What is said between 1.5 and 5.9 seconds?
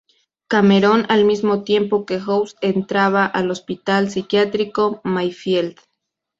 tiempo que House entraba al hospital psiquiátrico Mayfield.